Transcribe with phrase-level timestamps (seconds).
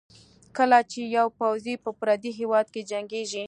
[0.57, 3.39] کله چې یو پوځي په پردي هېواد کې جنګېږي.